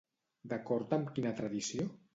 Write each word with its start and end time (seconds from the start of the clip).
D'acord 0.53 0.97
amb 0.99 1.15
quina 1.19 1.37
tradició? 1.43 1.91